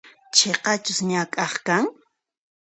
Chiqachus 0.35 0.99
ñak'aq 1.09 1.53
kan? 1.65 1.85